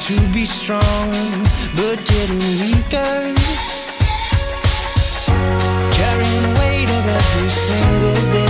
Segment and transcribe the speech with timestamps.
[0.00, 1.10] seem to be strong,
[1.76, 3.34] but getting weaker.
[5.92, 8.41] Carrying the weight of every single day.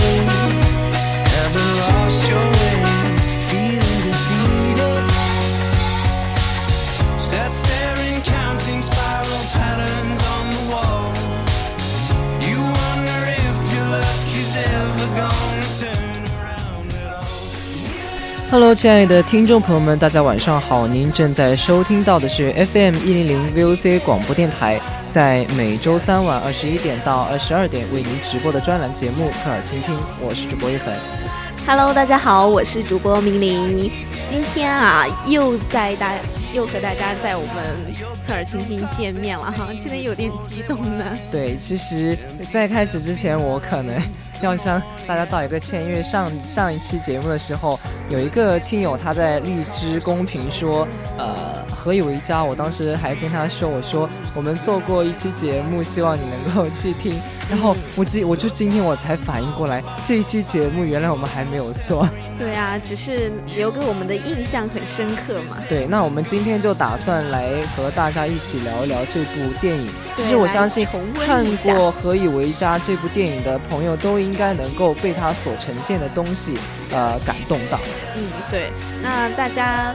[18.53, 20.85] Hello，亲爱的听众朋友们，大家晚上好！
[20.85, 24.79] 您正在收听到的是 FM 一零零 VOC 广播电台，
[25.11, 30.93] 在每周三晚二十一点到二十二点为您直播的专栏节目《侧耳倾听》，我是主播一恒。
[31.65, 33.91] Hello，大家好，我是主播明玲。
[34.29, 36.13] 今天啊，又在大
[36.53, 37.57] 又和大家在我们
[38.27, 41.03] 侧耳倾听见面了哈，真的有点激动呢。
[41.31, 42.15] 对，其实，
[42.51, 43.99] 在开始之前，我可能。
[44.43, 50.87] 要向大家道一个歉，因为上上一期节目的时候，有一个听友他在荔枝公屏说，
[51.17, 52.41] 呃，何以为家？
[52.41, 57.13] 我当时还跟他说，我说我们做过一期节目，希望你能够去听。
[57.49, 62.07] 然后我今我就今天我才反应过来，这一期节目原来我们还没有做。
[62.39, 65.57] 对啊，只是留给我们的印象很深刻嘛。
[65.67, 69.89] 对，那我们今天就打算来和大家一起聊一聊这部电影。
[70.15, 70.87] 其实我相信
[71.25, 76.57] 看过《何以为家》这部电影的朋友都应该能够被它所呈现的东西，
[76.91, 77.77] 呃，感动到。
[78.15, 78.71] 嗯，对。
[79.01, 79.93] 那大家，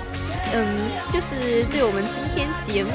[0.55, 0.65] 嗯，
[1.13, 2.91] 就是对我们今天节目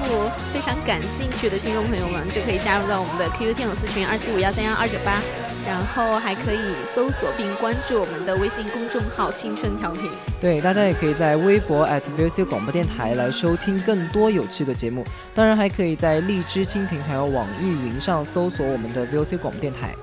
[0.51, 5.21] 非常感兴趣的听众朋友们，就可以加入到我们的 QQ 听友私群二七五幺三幺二九八。
[5.65, 10.11] 然后还可以搜索并关注我们的微信公众号“青春调频”。
[10.41, 15.05] 对，大家也可以在微博 @VOC 广播电台来收听更多有趣的节目。
[15.33, 19.95] 当然，还可以在荔枝、蜻蜓还有网易云上搜索我们的 VOC 广播电台。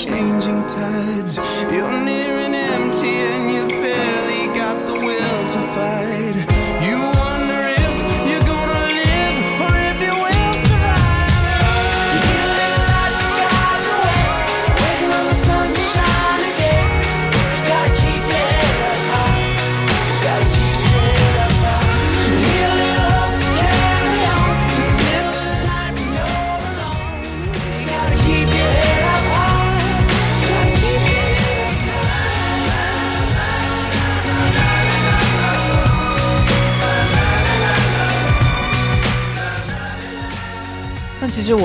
[0.00, 0.14] 其实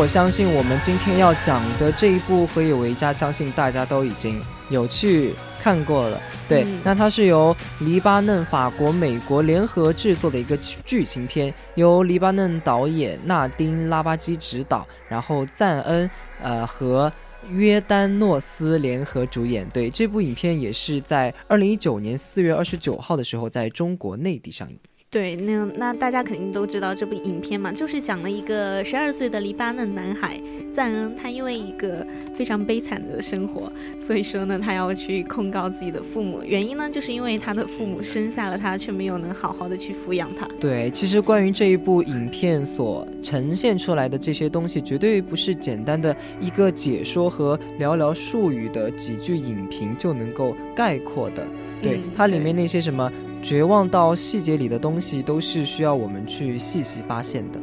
[0.04, 4.38] 我相信，我们今天要讲的这一部《何以为家》，相信大家都已经
[4.70, 6.22] 有去看过了。
[6.46, 16.12] 对，那它是由黎巴嫩、法国、美国联合制作的一个剧情片，由黎巴嫩导演纳丁·拉巴基执导，然后赞恩
[16.42, 17.10] 呃和
[17.50, 19.66] 约丹诺斯联合主演。
[19.70, 24.78] 对，这部影片也是在二零一九年四月二十九号的时候在中国内地上映。
[25.14, 30.42] 对，那那大家肯定都知道这部影片嘛，就是讲了一个十二岁的黎巴嫩男孩
[30.74, 40.48] 赞恩，他因为一个非常悲惨的生活，所以说呢，他要去控告自己的父母，原因呢，就是因为他的父母生下了他，却没有能好好的去抚养他。
[40.60, 51.46] 对，其实关于这一部影片所呈现出来的这些东西，绝对不是简单的一个解说和寥寥数语的几句影评就能够概括的。
[51.84, 53.12] 对，它里面那些什么。
[53.44, 57.60] 绝望到细节里的东西都是需要我们去细细发现的。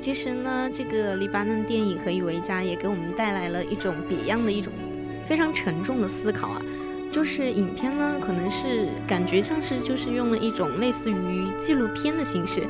[0.00, 4.72] 其实呢，这个黎巴嫩电影《何以为家》也给我们带来了一种别样的一种
[5.26, 6.62] 非常沉重的思考啊。
[7.12, 12.62] 就是影片呢，可能是感觉像是就是用了一种类似于纪录片的形式，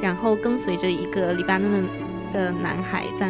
[0.00, 1.78] 然后跟随着一个黎巴嫩的
[2.32, 3.28] 的男孩在。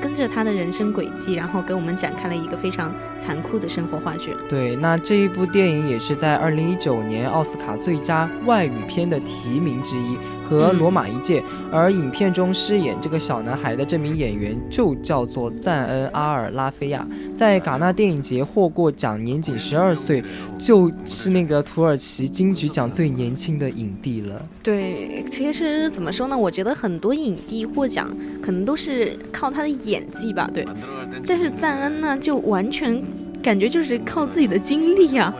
[0.00, 4.34] 跟着他的人生轨迹，然后给我们展开了一个非常残酷的生活画卷。
[4.48, 10.16] 对，那这一部电影也是在二零一九年奥斯卡最佳外语片的提名之一。
[10.50, 17.06] 和罗马一届，而影片中饰演这个小男孩的这名演员就叫做赞恩·阿尔拉菲亚，
[17.36, 20.20] 在戛纳电影节获过奖，年仅十二岁，
[20.58, 24.44] 就是那个土耳其金曲奖最年轻的影帝了。
[24.60, 26.36] 对，其实怎么说呢？
[26.36, 28.10] 我觉得很多影帝获奖
[28.42, 30.66] 可能都是靠他的演技吧，对。
[31.24, 33.00] 但是赞恩呢，就完全
[33.40, 35.32] 感觉就是靠自己的经历啊。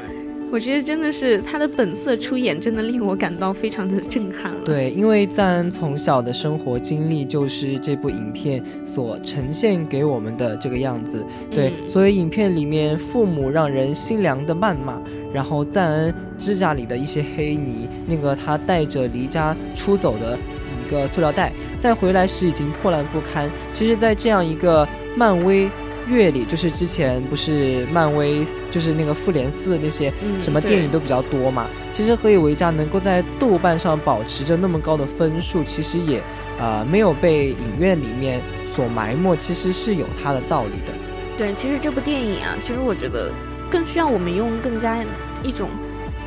[0.52, 4.60] 我觉得真的是他的本色出演，真的令我感到非常的震撼了。
[4.64, 11.24] 对，因为赞恩从小的生活经历就是这部影片所呈现给我们的这个样子。
[11.52, 15.00] 对，所以影片里面父母让人心凉的谩骂，
[15.32, 20.36] 然后赞恩指甲里的一些黑泥，那个他带着离家出走的
[20.84, 23.48] 一个塑料袋，在回来时已经破烂不堪。
[23.72, 25.68] 其实，在这样一个漫威。
[26.08, 31.68] 月里就是之前不是漫威，就是那个复联四那些什么电影都比较多嘛。
[31.92, 36.20] 其实《何以为家》能够在豆瓣上保持着那么高的分数，其实也
[36.58, 38.40] 呃没有被影院里面
[38.74, 40.92] 所埋没，其实是有它的道理的。
[41.38, 43.32] 对，其实这部电影啊，其实我觉得
[43.70, 44.96] 更需要我们用更加
[45.42, 45.68] 一种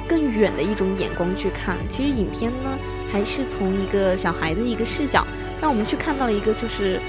[0.07, 1.75] 更远的一种眼光去看。
[1.89, 2.77] 其实影片呢，
[3.11, 5.25] 还是从一个小孩的一个视角，
[5.61, 6.99] 让我们去看到了一个就是。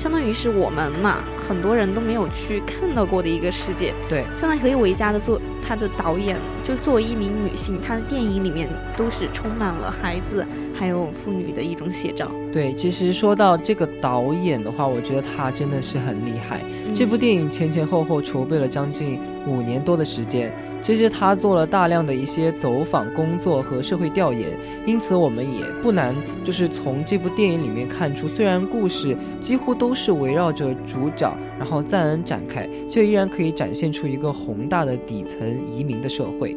[0.00, 3.92] 相当于是我们嘛，很多人都没有去看到过的一个世界。
[4.08, 8.66] 对，相当于何以为家的做他的导演，就作为一名女性，她的电影里面
[8.96, 12.30] 都是充满了孩子还有妇女的一种写照。
[12.50, 16.62] 对，其实说到这个导演的话，我觉得他真的是很厉害。
[16.94, 20.50] 这部电影前前后后筹备了将近五年多的时间。
[20.82, 36.56] 其实他做了大量的一些走访工作和社会调研，因此我们也不难就是从这部电影里面看出，虽然故事几乎都是围绕着主角然后赞恩展开，却依然可以展现出一个宏大的底层移民的社会。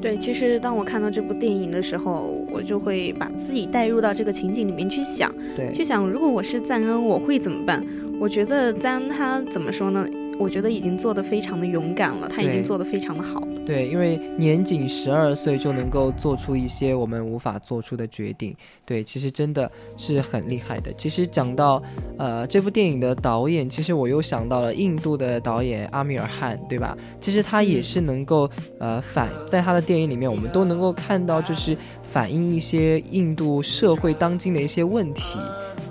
[0.00, 7.84] 对，其实当我看到这部电影的时候，我就会把自己带入到这个情景里面去想，对，去想如果我是赞恩，我会怎么办？
[8.20, 10.06] 我觉得赞恩他怎么说呢？
[10.38, 13.48] 我觉得已经做得非常的勇敢了，他已经做得非常的好了。
[13.66, 18.56] 对，因为年仅十二岁就能够做出一些我们无法做出的决定，
[18.86, 20.92] 对，其实真的是很厉害的。
[20.94, 21.82] 其实讲到
[22.16, 26.96] 呃这部电影的导演，其实我又想到了印度的导演阿米尔汗，对吧？
[27.20, 28.48] 其实他也是能够
[28.78, 31.76] 呃反在他的电影里面，我们都能够看到，就是
[32.10, 35.38] 反映一些印度社会当今的一些问题，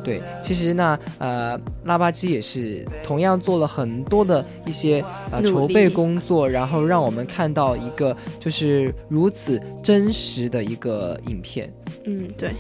[0.04, 11.72] 对，其实那呃，拉巴基也是同样做了很多的一些呃筹备工作，然后让我们看到一个就是如此真实的一个影片，
[12.06, 12.52] 嗯，对。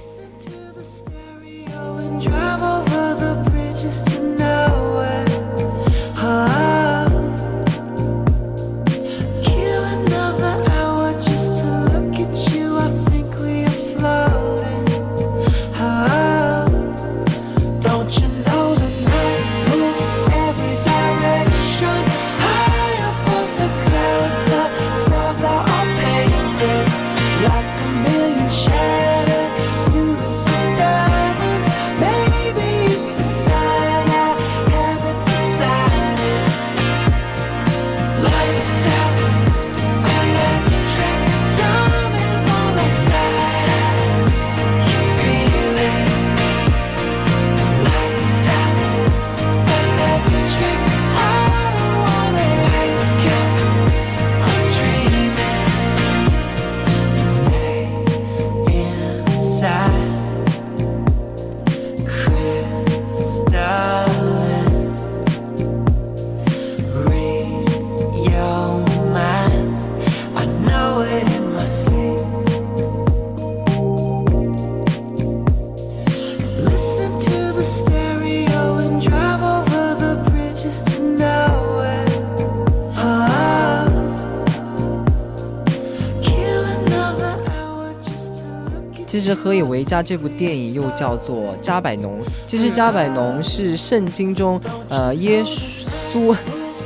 [89.27, 96.35] 实《何以为家》这部电影又叫做《加百农》，其实加百农是圣经中呃耶稣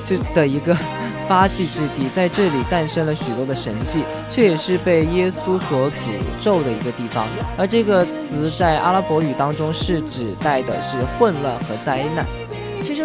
[0.07, 0.75] 就的一个
[1.29, 5.93] 发迹之地，在这里诞生了许多的神迹，却也是被耶稣所诅
[6.41, 7.25] 咒的一个地方。
[7.57, 12.25] 而这个词在阿拉伯语当中是指代的是混乱和灾难。
[12.83, 13.03] 其实，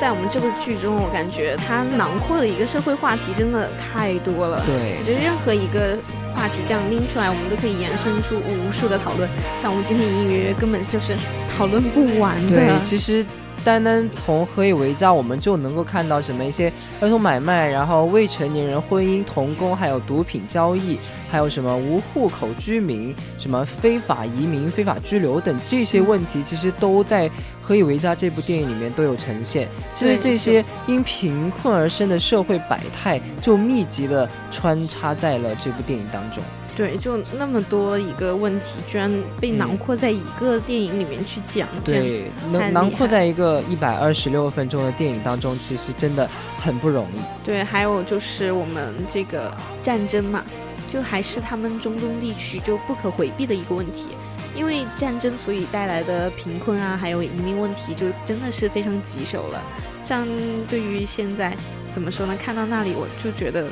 [0.00, 4.62] 在我们这部剧中，我感觉它囊括的一个社会话题真的太多了。
[4.64, 5.98] 对，我觉得任何一个
[6.38, 9.28] 话题这样拎出来，我们都可以延伸出无数的讨论。
[9.60, 11.16] 像我们今天隐隐约约根本就是
[11.56, 12.56] 讨论不完的。
[12.56, 13.26] 对，其实。
[13.64, 20.98] 单单从何以为家，我们就能够看到什么一些儿童买卖，然后未成年人婚姻、童工，还有毒品交易，
[21.30, 27.28] 还有什么无户口居民、什么非法移民、非法拘留等这些问题，其实都在
[27.60, 29.68] 《何以为家》这部电影里面都有呈现。
[29.94, 36.42] 其实这些因贫困而生的社会百态，就密集的穿插在了这部电影当中。
[36.78, 46.30] 对，就那么多一个问题，居然被囊括在一个电影里面去讲，对，能囊括在一个一百二十六分钟的电影当中，其实真的
[46.60, 47.18] 很不容易。
[47.44, 50.44] 对，还有就是我们这个战争嘛，
[50.88, 54.10] 就还是他们中东地区就不可回避的一个问题，
[54.54, 59.60] 因为战争所以带来的贫困啊，还有移民问题，就真的是非常棘手了。
[60.04, 60.24] 像
[60.68, 61.56] 对于现在
[61.92, 62.36] 怎么说呢？
[62.40, 63.66] 看到那里，我就觉得。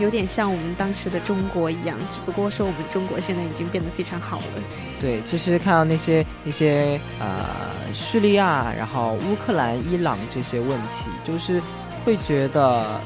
[0.00, 4.62] 有点像我们当时的中国一样，只不过说我们中国现在已经变得非常好了。
[5.00, 7.46] 对，其实看到那些一些呃
[7.92, 11.62] 叙利亚，然后乌克兰、伊朗这些问题，就是
[12.04, 13.00] 会觉得，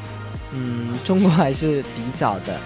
[0.53, 2.61] 嗯，中国还是比较的，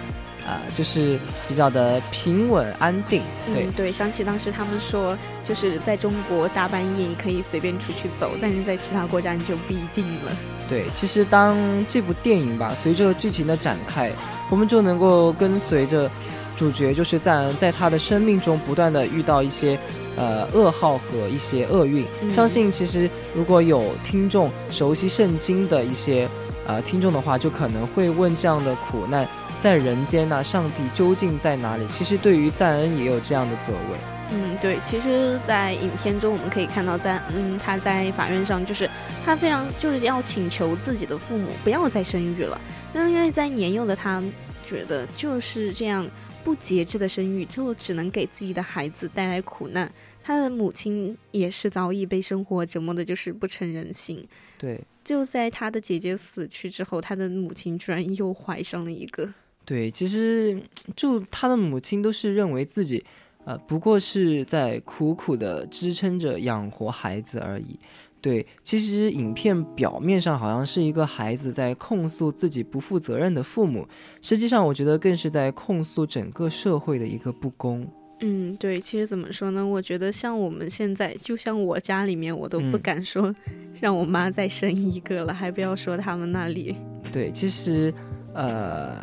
[0.49, 3.21] 呃，就是比较的平稳安定。
[3.53, 5.15] 对对，想起当时他们说，
[5.47, 10.31] 就是在中国大半夜你可以随便出去走，但是在其他国家你就不一定了。
[10.67, 11.55] 对，其实当
[11.87, 14.11] 这部电影吧，随着剧情的展开，
[14.49, 16.09] 我们就能够跟随着
[16.57, 19.79] 主角，就是在在他的生命中不断的遇到一些
[20.15, 22.03] 呃噩耗和一些厄运。
[22.27, 26.27] 相信其实如果有听众熟悉圣经的一些
[26.65, 29.27] 呃听众的话，就可能会问这样的苦难
[29.59, 31.85] 在人间呢，上帝究竟在哪里？
[31.87, 33.99] 其实对于赞恩也有这样的责问。
[34.31, 38.89] 嗯，对，其实，在影片中我们可以看到，赞嗯，他在法院上，就是
[39.25, 42.59] 他非常就是要请求自己的父母不要再生育了，
[42.93, 44.23] 那因为在年幼的他
[44.63, 46.07] 觉得就是这样
[46.43, 49.91] 不节制的生育，就只能给自己的孩子带来苦难。
[50.23, 54.23] 他的母亲也是早已被生活折磨的，就是不成人形。
[54.59, 59.27] 对，就在他的姐姐死去之后，他的母亲居然又怀上了一个。
[59.69, 60.59] 对，其实
[60.95, 63.05] 就他的母亲都是认为自己。
[63.45, 67.79] 呃，不过是在苦苦的支撑着养活孩子而已。
[68.21, 73.87] 对，其实影片表面上好像是一个孩子在控诉自己不负责任的父母，
[74.21, 77.87] 实际上我觉得更是在控诉整个社会的一个不公。
[78.19, 79.65] 嗯，对，其实怎么说呢？
[79.65, 83.33] 我觉得像我们现在，就像我家里面，我都不敢说
[83.79, 86.75] 让我妈再生一个了，还不要说他们那里。
[87.11, 87.91] 对，其实，
[88.33, 88.97] 呃，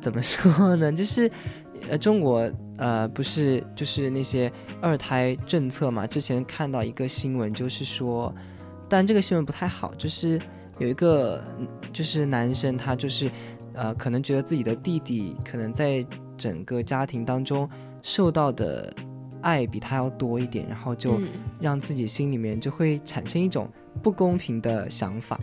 [0.00, 0.92] 怎么说呢？
[0.92, 1.30] 就是。
[1.88, 4.50] 呃，中国呃不是就是那些
[4.82, 6.08] 二胎政策嘛？
[6.08, 8.34] 之前看到一个新闻，就是说，
[8.88, 10.40] 但这个新闻不太好，就是
[10.78, 11.40] 有一个
[11.92, 13.30] 就是男生，他就是
[13.74, 16.04] 呃可能觉得自己的弟弟可能在
[16.36, 17.66] 整个家庭当中
[18.02, 18.92] 受到的
[19.40, 21.20] 爱比他要多一点，然后就
[21.60, 23.70] 让自己心里面就会产生一种
[24.02, 25.38] 不公平的想法。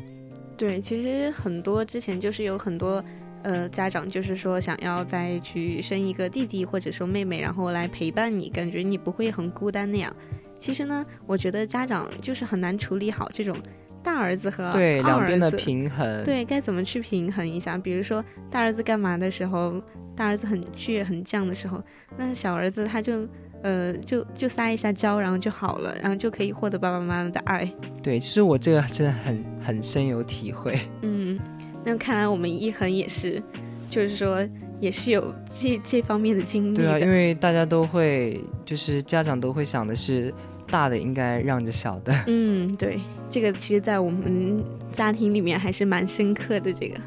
[0.58, 3.02] 对，其实很多之前就是有很多。
[3.46, 10.12] 呃，家长就是说想要再去生一个弟弟或者说妹妹，然后来陪伴你，感觉你不会很孤单那样。
[10.58, 13.56] 其实呢，我觉得家长就是很难处理好这种
[14.02, 16.24] 大儿子和对两边的平衡。
[16.24, 17.78] 对，该怎么去平衡一下？
[17.78, 19.80] 比如说大儿子干嘛的时候，
[20.16, 21.80] 大儿子很倔很犟的时候，
[22.18, 23.28] 那小儿子他就
[23.62, 27.72] 呃就就撒一下娇，然后就好了，然后就可以获得爸爸妈妈的爱。
[28.02, 30.80] 对，其实我这个真的很很深有体会。
[31.04, 31.38] 嗯。
[31.86, 33.42] 那看来我们一恒也是，
[33.90, 34.46] 就是说
[34.80, 36.78] 也是有这这方面的经历。
[36.78, 40.34] 对啊，因为大家都会，就是家长都会想的是，
[40.68, 42.14] 大的应该让着小的。
[42.28, 43.00] 嗯，对，
[43.30, 47.00] 这个其实，在我们家庭里面还是蛮深刻的这个。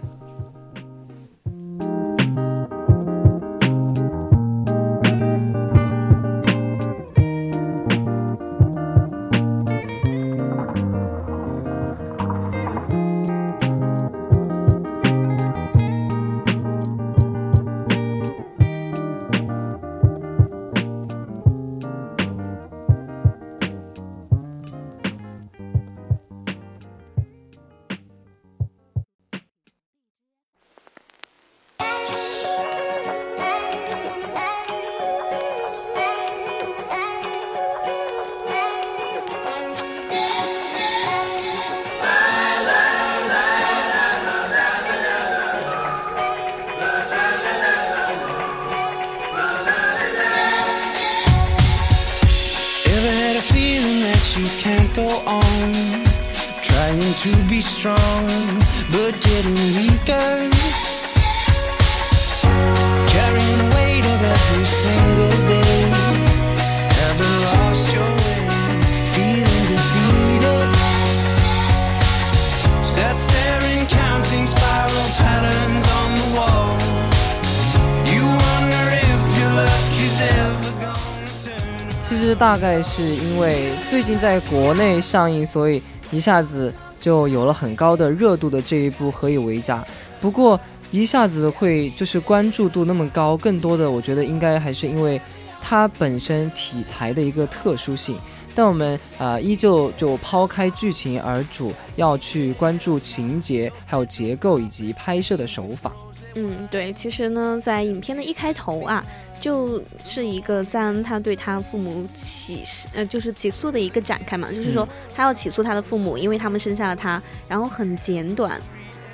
[82.28, 86.70] 这大概是因为最近在国内上映，所以一下子
[87.00, 89.78] 就有了很高的热度的这一部《何以为家》。
[90.20, 95.18] 不过一下子会就是关注度那么高，更多的我觉得应该还是因为
[95.62, 98.18] 它本身题材的一个特殊性。
[98.54, 105.90] 但我们呃依旧就抛开剧情而主要去关注情节、还有结构以及拍摄的手法。
[106.34, 109.02] 嗯，对，其实呢，在影片的一开头啊，
[109.40, 118.60] 就是一个赞恩他对他父母起呃就是起诉的一个展开嘛，就是说他要起诉他的父母，因为他们生下了他，然后很简短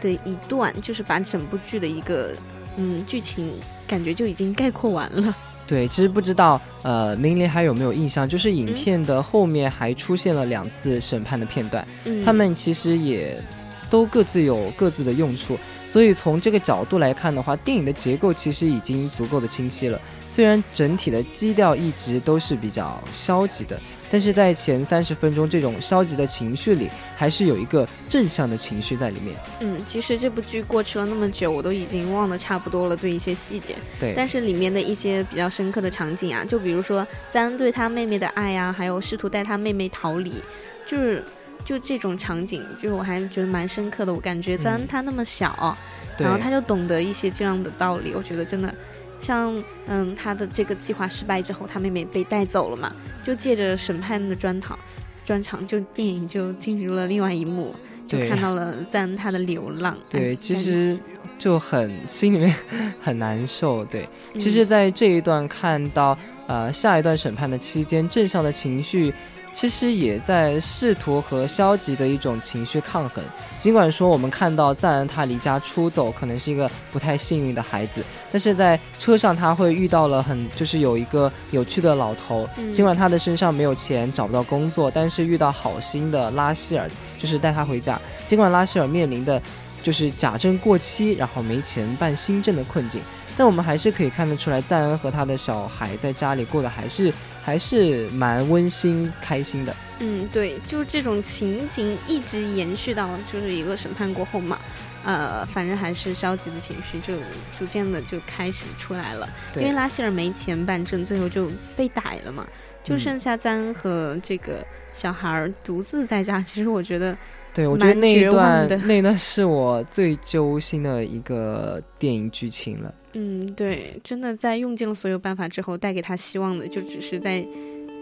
[0.00, 2.32] 的一段，就是把整部剧的一个
[2.76, 3.52] 嗯剧情
[3.86, 5.34] 感觉就已经概括完了。
[5.66, 8.28] 对，其实不知道，呃，明玲还有没有印象？
[8.28, 13.42] 就是影片的后面还出现了两次审判的片段，嗯，他们其实也
[13.88, 15.58] 都各自有各自的用处，
[15.94, 20.00] 所以从这个角度来看的话，电影的结构其实已经足够的清晰了。
[20.28, 29.36] 虽然整体的基调一直都是比较消极的，但是在前三十分钟这种消极的情绪里，还是有一个正向的情绪在里面。
[29.60, 33.76] 嗯，其实这部剧过去了那么久，我都已经忘得差不多了，对一些细节。
[34.00, 40.42] 对，但是里面的一些比较深刻的场景啊，就比如说赞恩对他妹妹的爱呀、还有试图带他妹妹逃离，
[40.84, 41.24] 就是
[41.64, 44.12] 就这种场景，就我还觉得蛮深刻的。
[44.12, 45.76] 我感觉赞恩他那么小，
[46.16, 48.74] 对然后他就懂得一些这样的道理，我觉得真的。
[49.20, 49.56] 像
[49.86, 52.92] 嗯，他的这个计划失败之后，他妹妹被带走了嘛，
[53.24, 54.78] 就借着审判的专场，
[55.24, 57.74] 专场就电影就进入了另外一幕，
[58.06, 59.96] 就看到了赞恩他的流浪。
[60.10, 60.98] 对，哎其实
[61.38, 62.54] 就很心里面
[63.02, 63.82] 很难受。
[63.86, 69.10] 对，嗯其实，在这一段看到呃下一段审判的期间，正向的情绪
[69.54, 73.24] 其实也在试图和消极的一种情绪抗衡。
[73.58, 82.46] 尽管说我们看到赞恩他离家出走，可能是一个不太幸运的孩子，但是在车上他会遇到了很就是有一个有趣的老头。
[82.58, 87.98] 嗯尽管他的身上没有钱，找不到工作，但是遇到好心的拉希尔，就是带他回家。
[88.26, 89.40] 尽管拉希尔面临的
[89.82, 93.00] 就是假证过期，然后没钱办新证的困境，
[93.36, 99.74] 但我们还是可以看得出来，赞恩和他的小孩在家里过得还是还是蛮温馨开心的。
[100.00, 104.58] 嗯，对，就是这种情景一直延续到就是一个审判过后嘛，
[105.04, 107.14] 呃，反正还是消极的情绪就
[107.58, 109.28] 逐渐的就开始出来了。
[109.56, 112.46] 因为拉希尔没钱办证，最后就被逮了嘛，
[112.82, 116.42] 就嗯剩下赞恩和这个小孩儿独自在家。
[116.42, 117.16] 其实我觉得，
[117.54, 122.92] 对，我觉得那一段的那一段是我最揪心的一个电影剧情了。
[123.12, 127.46] 嗯，对，真的在用尽了所有办法之后，带给他希望的就只是在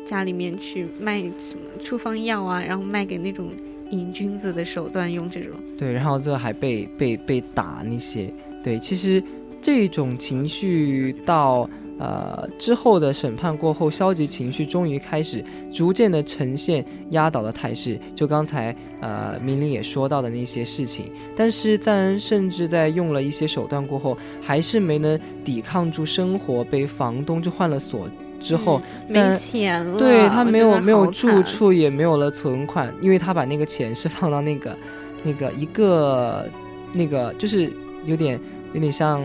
[0.07, 3.51] 家里面去卖什么处方药啊，然后卖给那种
[3.91, 5.51] 瘾君子的手段用这种。
[5.77, 8.33] 对，然后最后还被被被打那些，
[8.65, 9.23] 对，其实
[9.61, 11.69] 这种情绪到
[12.03, 17.97] 呃之后的审判过后，消极情绪终于开始逐渐的呈现压倒的态势。
[18.17, 28.09] 就刚才呃明玲也说到的那些事情，但是赞恩甚至在用了一些手段过后，还是没能抵抗住生活被房东就换了锁
[28.41, 29.31] 之后，嗯。
[29.31, 34.77] 没钱了，对他没有没有住，处，也没有了存款，因为他把那个钱是放到那个
[35.23, 36.49] 那个一个
[36.93, 37.73] 那个就是
[38.05, 38.41] 有点
[38.73, 39.23] 有点像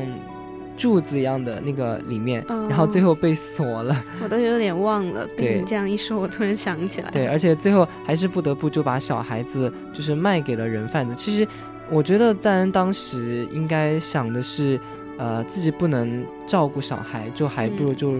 [0.77, 4.05] 柱子一样的那个里面，然后最哦后被锁了。
[4.23, 5.25] 我都有点忘了。
[5.35, 7.09] 被对你这样一说，我突然想起来。
[7.09, 11.15] 对，而且最后还是不得不就把小孩子就是卖给了人贩子。
[11.15, 11.47] 其实
[11.89, 14.79] 我觉得赞恩当时应该想的是，
[15.17, 18.13] 呃，自己不能照顾小孩，就还不如嗯就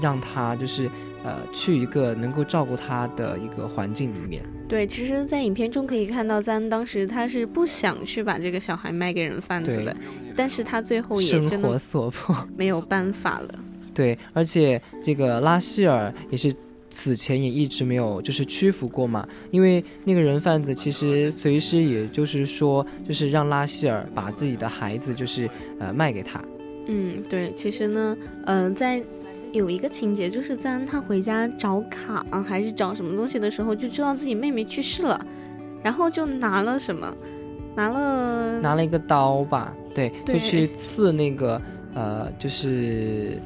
[0.00, 0.90] 让他就是。
[1.24, 4.40] 呃，去一个能够照顾他的一个环境里面。
[4.68, 9.96] 对，其实，在影片中可以看到，赞恩当时他是不想去把这个小孩卖给人贩子的，
[10.36, 12.36] 但是他最后也生活所迫。
[12.56, 13.54] 没有办法了。
[13.94, 16.54] 对，而且这个拉希尔也是
[16.90, 25.48] 此前也一直没有就是屈服过嘛，因为那个人贩子其实随时也就是说，就是让拉希尔把自己的孩子就是
[25.80, 26.40] 呃卖给他。
[26.86, 29.02] 嗯，对，其实呢，呃，在
[29.52, 35.20] 有一个情节，就是在他回家找卡、啊还是找什么东西的时候，就知道自己妹妹去世了，
[35.82, 37.14] 然后就拿了什么，
[37.74, 41.60] 拿了拿了一个刀吧，对，对就去刺那个
[41.94, 43.40] 呃，就是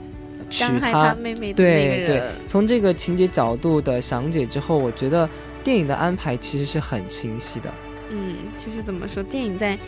[0.50, 5.28] 取伤害他妹妹的那个对对人。，从这个情节角度的详解之后，我觉得
[5.62, 7.72] 电影的安排其实是很清晰的。
[8.10, 9.78] 嗯，其实怎么说，电影在，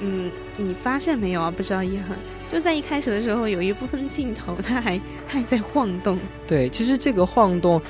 [0.00, 1.50] 嗯，你发现没有啊？
[1.50, 2.16] 不知道一恒，
[2.50, 6.18] 就在一开始的时候，有一部分镜头，它还还在晃动。
[6.46, 7.80] 对，其实这个晃动，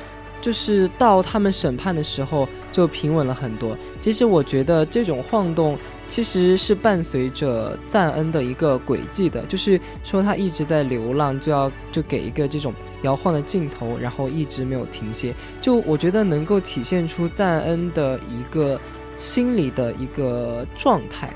[0.41, 3.77] 就是到他们审判的时候就平稳了很多。
[4.01, 5.79] 其实我觉得这种晃动。
[6.07, 15.35] 其实是伴随着赞恩的一个轨迹的，就是说他一直在流浪，就要就给一个这种摇晃的镜头，然后一直没有停歇。
[15.63, 18.79] 就我觉得能够体现出赞恩的一个
[19.17, 21.31] 心理的一个状态。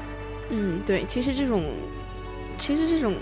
[0.50, 1.64] 嗯，对，其实这种，
[2.58, 3.14] 其实这种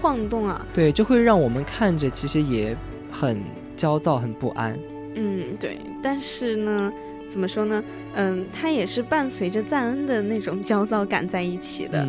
[0.00, 2.76] 晃动啊，对，就会让我们看着其实也
[3.10, 3.40] 很
[3.76, 4.78] 焦躁、很不安。
[5.14, 6.92] 嗯，对，但是呢。
[7.30, 7.84] 怎么说呢？
[8.14, 12.08] 嗯，它也是伴随着赞恩的那种焦躁感在一起的，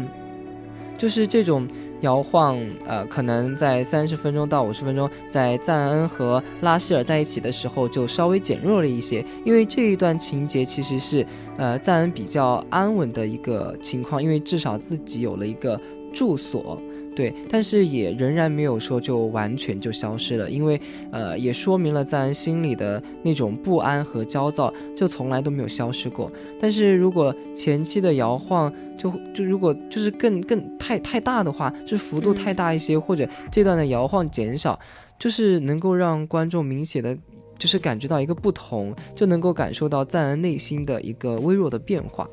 [0.98, 1.68] 就是这种
[2.02, 11.26] 摇晃，呃，可能在三十分钟到五十分钟，在赞恩和拉希尔在一起的时候就稍微减弱了一些，因为这一段情节其实是，
[11.58, 15.80] 呃，赞恩比较安稳的一个情况，因为至少自己有了一个
[16.14, 16.82] 住所。
[17.20, 20.80] 对，但是也仍然没有说就完全就消失了，因为
[21.12, 26.32] 呃，也说明了赞恩心里的那种不安和焦躁就从来都没有消失过。
[26.62, 34.80] 但是如果前期的摇晃就就如果就是更更太太大的话，就是幅度太大一些，或者这段的摇晃减少，
[35.20, 37.14] 就是能够让观众明显的，
[37.58, 42.26] 就是感觉到一个不同，就能够感受到赞恩内心的一个微弱的变化。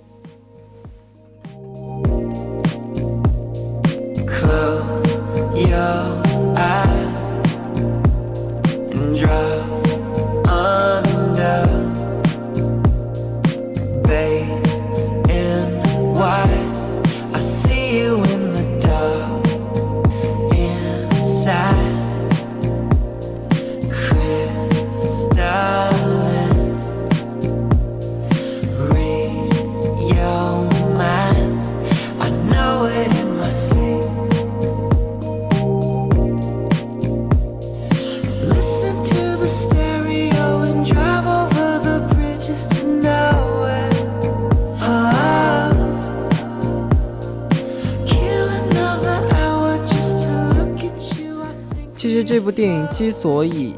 [5.78, 6.95] I
[52.36, 53.72] 这部电影之所以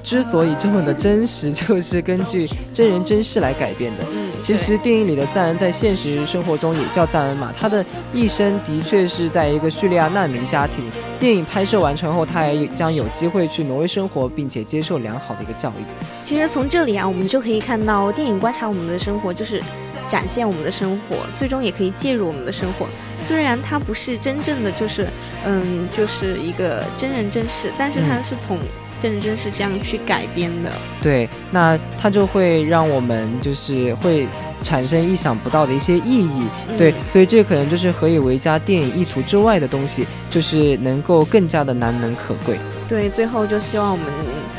[0.00, 4.04] 之所以这么的真实，就是根据真人真事来改编的。
[4.14, 10.84] 嗯，其实电影里的赞恩在现实生活中也叫赞恩嘛，他的一生的确是在一个叙利亚难民家庭。
[11.18, 15.82] 电影拍摄完成后，他也将有机会去挪威生活，并且接受良好的一个教育。
[16.24, 19.60] 其实从这里啊，我们就可以看到，电影观察我们的生活，就是
[20.08, 22.86] 展现我们的生活，最终也可以介入我们的生活。
[23.20, 25.08] 虽然它不是真正的，就是
[25.44, 28.58] 嗯，就是一个真人真事，但是它是从。
[28.98, 34.26] 真人真事这样去改编的，对，那它就会让我们就是会
[34.62, 36.46] 产生意想不到的一些意义，
[36.78, 42.56] 对，所以这可能就是何以为家电影意图之外的东西，就是能够更加的难能可贵。
[42.88, 44.06] 对，最后就希望我们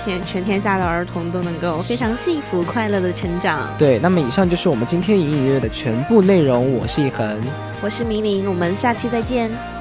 [0.03, 3.69] 天全天下的儿童都能够非常幸福快乐的成长。
[3.77, 6.73] 对，那么以上就是我们今天隐隐约约的全部内容。
[6.73, 7.39] 我是一恒，
[7.81, 9.76] 我是明玲，我们下期再见。